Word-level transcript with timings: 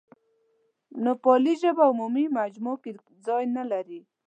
نوپالي 1.03 1.53
ژبه 1.61 1.83
عمومي 1.91 2.25
مجامعو 2.37 2.81
کې 2.83 2.91
ځای 3.25 3.43
نه 3.55 3.63
لري. 3.71 3.99